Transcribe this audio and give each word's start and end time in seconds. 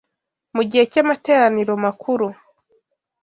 Mu 0.55 0.63
gihe 0.69 0.83
cy’amateraniro 0.91 1.73
makuru, 1.85 2.27